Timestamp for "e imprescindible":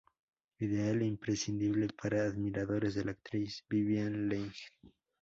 1.03-1.85